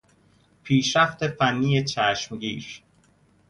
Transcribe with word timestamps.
پیشرفت 0.63 1.27
فنی 1.27 1.83
چشمگیر 1.83 2.83